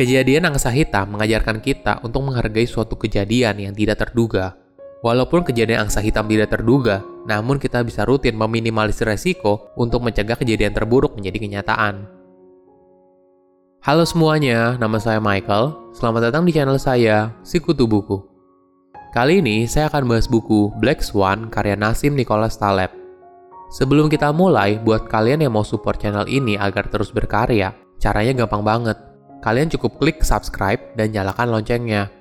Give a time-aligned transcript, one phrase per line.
[0.00, 4.56] Kejadian angsa hitam mengajarkan kita untuk menghargai suatu kejadian yang tidak terduga.
[5.04, 10.72] Walaupun kejadian angsa hitam tidak terduga, namun kita bisa rutin meminimalisir resiko untuk mencegah kejadian
[10.72, 12.08] terburuk menjadi kenyataan.
[13.84, 15.92] Halo semuanya, nama saya Michael.
[15.92, 18.24] Selamat datang di channel saya, Sikutu Buku.
[19.12, 22.88] Kali ini saya akan bahas buku Black Swan karya Nasim Nicholas Taleb.
[23.76, 28.64] Sebelum kita mulai, buat kalian yang mau support channel ini agar terus berkarya, caranya gampang
[28.64, 29.09] banget
[29.40, 32.12] kalian cukup klik subscribe dan nyalakan loncengnya.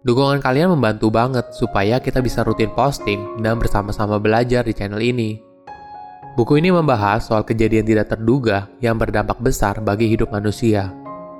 [0.00, 5.36] Dukungan kalian membantu banget supaya kita bisa rutin posting dan bersama-sama belajar di channel ini.
[6.38, 10.88] Buku ini membahas soal kejadian tidak terduga yang berdampak besar bagi hidup manusia.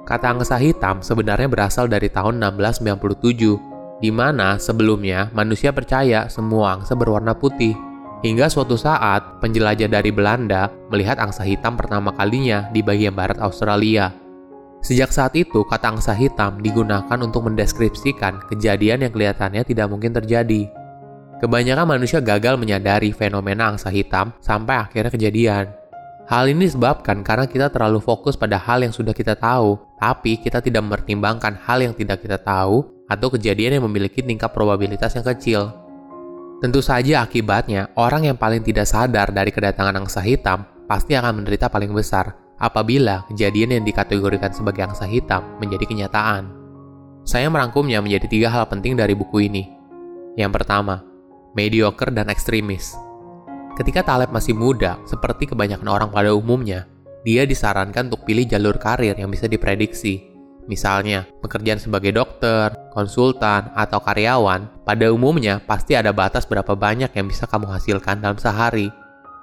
[0.05, 6.93] Kata angsa hitam sebenarnya berasal dari tahun 1697, di mana sebelumnya manusia percaya semua angsa
[6.93, 7.73] berwarna putih.
[8.21, 14.20] Hingga suatu saat, penjelajah dari Belanda melihat angsa hitam pertama kalinya di bagian barat Australia
[14.81, 20.73] Sejak saat itu, kata angsa hitam digunakan untuk mendeskripsikan kejadian yang kelihatannya tidak mungkin terjadi.
[21.41, 25.73] Kebanyakan manusia gagal menyadari fenomena angsa hitam sampai akhirnya kejadian.
[26.29, 30.65] Hal ini disebabkan karena kita terlalu fokus pada hal yang sudah kita tahu, tapi kita
[30.65, 35.75] tidak mempertimbangkan hal yang tidak kita tahu atau kejadian yang memiliki tingkat probabilitas yang kecil.
[36.61, 41.73] Tentu saja akibatnya, orang yang paling tidak sadar dari kedatangan angsa hitam pasti akan menderita
[41.73, 46.53] paling besar, apabila kejadian yang dikategorikan sebagai angsa hitam menjadi kenyataan.
[47.25, 49.65] Saya merangkumnya menjadi tiga hal penting dari buku ini.
[50.37, 51.01] Yang pertama,
[51.57, 52.95] mediocre dan ekstremis.
[53.81, 56.85] Ketika Taleb masih muda, seperti kebanyakan orang pada umumnya,
[57.25, 60.29] dia disarankan untuk pilih jalur karir yang bisa diprediksi.
[60.69, 67.27] Misalnya, pekerjaan sebagai dokter, konsultan, atau karyawan, pada umumnya pasti ada batas berapa banyak yang
[67.27, 68.93] bisa kamu hasilkan dalam sehari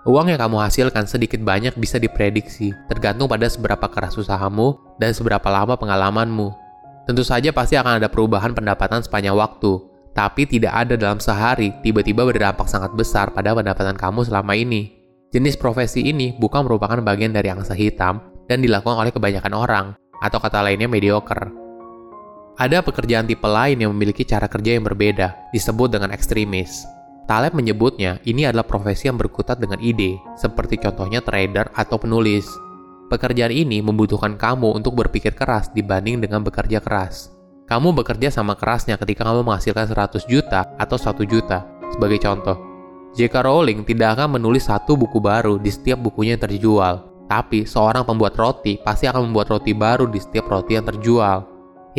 [0.08, 5.44] Uang yang kamu hasilkan sedikit banyak bisa diprediksi, tergantung pada seberapa keras usahamu dan seberapa
[5.52, 6.56] lama pengalamanmu.
[7.04, 9.84] Tentu saja pasti akan ada perubahan pendapatan sepanjang waktu,
[10.16, 14.96] tapi tidak ada dalam sehari tiba-tiba berdampak sangat besar pada pendapatan kamu selama ini.
[15.36, 19.86] Jenis profesi ini bukan merupakan bagian dari angsa hitam dan dilakukan oleh kebanyakan orang,
[20.24, 21.52] atau kata lainnya mediocre.
[22.56, 26.88] Ada pekerjaan tipe lain yang memiliki cara kerja yang berbeda, disebut dengan ekstremis.
[27.28, 32.48] Taleb menyebutnya ini adalah profesi yang berkutat dengan ide, seperti contohnya trader atau penulis.
[33.12, 37.36] Pekerjaan ini membutuhkan kamu untuk berpikir keras dibanding dengan bekerja keras.
[37.68, 41.68] Kamu bekerja sama kerasnya ketika kamu menghasilkan 100 juta atau 1 juta.
[41.92, 42.56] Sebagai contoh,
[43.12, 43.44] J.K.
[43.44, 47.28] Rowling tidak akan menulis satu buku baru di setiap bukunya yang terjual.
[47.28, 51.44] Tapi seorang pembuat roti pasti akan membuat roti baru di setiap roti yang terjual.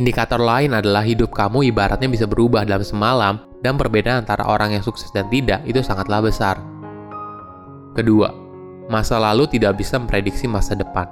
[0.01, 4.85] Indikator lain adalah hidup kamu ibaratnya bisa berubah dalam semalam dan perbedaan antara orang yang
[4.85, 6.59] sukses dan tidak itu sangatlah besar.
[7.95, 8.31] Kedua,
[8.87, 11.07] masa lalu tidak bisa memprediksi masa depan.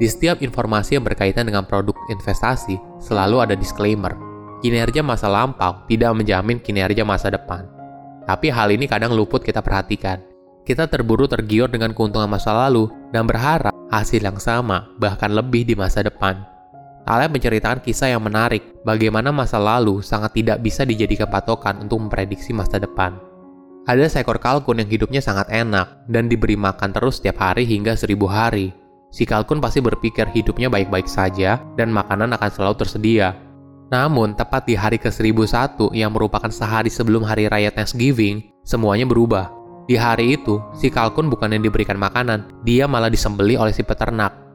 [0.00, 4.16] Di setiap informasi yang berkaitan dengan produk investasi, selalu ada disclaimer.
[4.64, 7.68] Kinerja masa lampau tidak menjamin kinerja masa depan.
[8.24, 10.20] Tapi hal ini kadang luput kita perhatikan.
[10.64, 15.72] Kita terburu tergiur dengan keuntungan masa lalu dan berharap hasil yang sama, bahkan lebih di
[15.72, 16.59] masa depan.
[17.10, 22.54] Taleb menceritakan kisah yang menarik, bagaimana masa lalu sangat tidak bisa dijadikan patokan untuk memprediksi
[22.54, 23.18] masa depan.
[23.90, 28.30] Ada seekor kalkun yang hidupnya sangat enak dan diberi makan terus setiap hari hingga seribu
[28.30, 28.70] hari.
[29.10, 33.34] Si kalkun pasti berpikir hidupnya baik-baik saja dan makanan akan selalu tersedia.
[33.90, 39.50] Namun, tepat di hari ke-1001 yang merupakan sehari sebelum hari raya Thanksgiving, semuanya berubah.
[39.90, 44.49] Di hari itu, si kalkun bukan yang diberikan makanan, dia malah disembeli oleh si peternak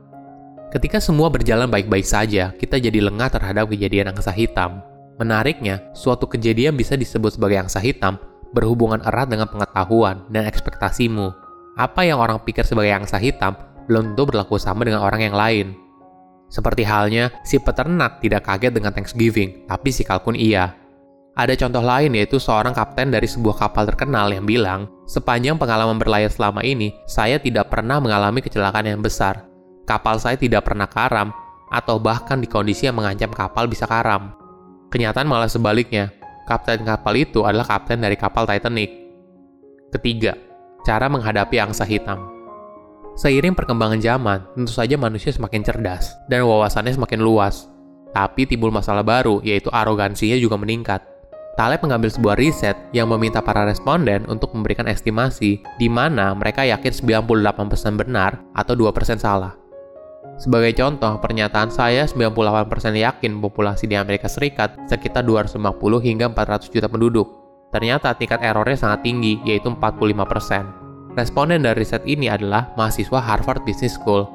[0.76, 4.84] Ketika semua berjalan baik-baik saja, kita jadi lengah terhadap kejadian angsa hitam.
[5.16, 8.20] Menariknya, suatu kejadian bisa disebut sebagai angsa hitam
[8.52, 11.32] berhubungan erat dengan pengetahuan dan ekspektasimu.
[11.80, 13.56] Apa yang orang pikir sebagai angsa hitam
[13.88, 15.80] belum tentu berlaku sama dengan orang yang lain.
[16.52, 20.76] Seperti halnya, si peternak tidak kaget dengan Thanksgiving, tapi si kalkun iya.
[21.40, 26.28] Ada contoh lain yaitu seorang kapten dari sebuah kapal terkenal yang bilang, sepanjang pengalaman berlayar
[26.28, 29.55] selama ini, saya tidak pernah mengalami kecelakaan yang besar,
[29.86, 31.32] kapal saya tidak pernah karam,
[31.70, 34.34] atau bahkan di kondisi yang mengancam kapal bisa karam.
[34.94, 36.14] Kenyataan malah sebaliknya,
[36.46, 38.92] kapten kapal itu adalah kapten dari kapal Titanic.
[39.90, 40.38] Ketiga,
[40.86, 42.32] cara menghadapi angsa hitam.
[43.16, 47.72] Seiring perkembangan zaman, tentu saja manusia semakin cerdas dan wawasannya semakin luas.
[48.12, 51.04] Tapi timbul masalah baru, yaitu arogansinya juga meningkat.
[51.56, 56.92] Taleb mengambil sebuah riset yang meminta para responden untuk memberikan estimasi di mana mereka yakin
[57.24, 59.65] 98% benar atau 2% salah.
[60.36, 65.56] Sebagai contoh, pernyataan saya 98% yakin populasi di Amerika Serikat sekitar 250
[66.04, 67.28] hingga 400 juta penduduk.
[67.72, 71.16] Ternyata tingkat errornya sangat tinggi, yaitu 45%.
[71.16, 74.28] Responden dari riset ini adalah mahasiswa Harvard Business School.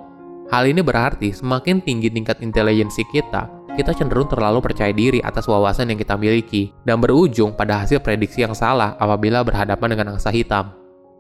[0.49, 5.89] Hal ini berarti semakin tinggi tingkat intelijensi kita kita cenderung terlalu percaya diri atas wawasan
[5.89, 10.75] yang kita miliki, dan berujung pada hasil prediksi yang salah apabila berhadapan dengan angsa hitam.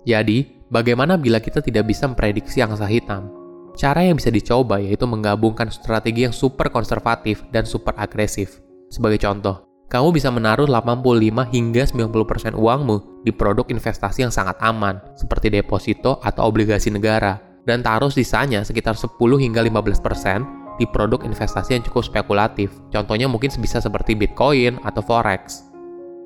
[0.04, 3.39] Jadi, bagaimana bila kita tidak bisa memprediksi angsa hitam?
[3.78, 8.60] Cara yang bisa dicoba yaitu menggabungkan strategi yang super konservatif dan super agresif.
[8.90, 15.02] Sebagai contoh, kamu bisa menaruh 85 hingga 90% uangmu di produk investasi yang sangat aman,
[15.18, 21.76] seperti deposito atau obligasi negara, dan taruh sisanya sekitar 10 hingga 15% di produk investasi
[21.76, 22.70] yang cukup spekulatif.
[22.94, 25.66] Contohnya mungkin bisa seperti Bitcoin atau Forex.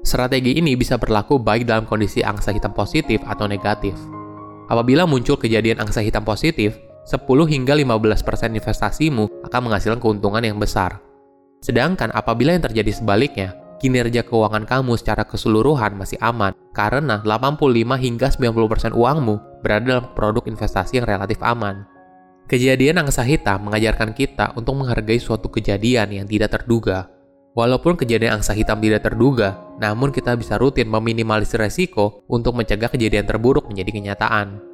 [0.05, 3.96] Strategi ini bisa berlaku baik dalam kondisi angsa hitam positif atau negatif.
[4.69, 7.21] Apabila muncul kejadian angsa hitam positif, 10
[7.53, 11.05] hingga 15% investasimu akan menghasilkan keuntungan yang besar.
[11.61, 18.29] Sedangkan apabila yang terjadi sebaliknya, kinerja keuangan kamu secara keseluruhan masih aman karena 85 hingga
[18.33, 21.85] 90% uangmu berada dalam produk investasi yang relatif aman.
[22.45, 27.09] Kejadian angsa hitam mengajarkan kita untuk menghargai suatu kejadian yang tidak terduga.
[27.56, 33.25] Walaupun kejadian angsa hitam tidak terduga, namun kita bisa rutin meminimalisir resiko untuk mencegah kejadian
[33.25, 34.74] terburuk menjadi kenyataan.